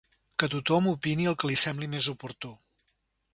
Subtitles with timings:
[0.43, 2.53] Que tothom opini el que li sembli més oportú.